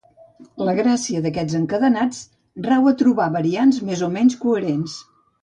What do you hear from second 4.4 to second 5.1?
coherents.